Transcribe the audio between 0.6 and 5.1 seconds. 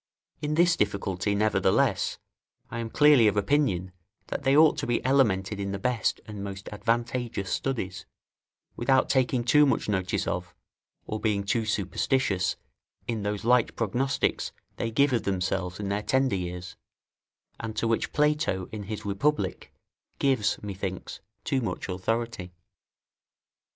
difficulty, nevertheless, I am clearly of opinion, that they ought to be